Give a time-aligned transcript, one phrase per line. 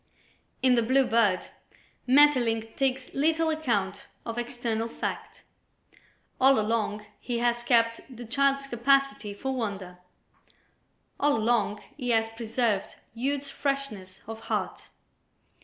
[0.63, 1.49] In "The Blue Bird"
[2.07, 5.43] Maeterlinck takes little account of external fact.
[6.39, 9.99] All along he has kept the child's capacity for wonder;
[11.19, 14.89] all along he has preserved youth's freshness of heart.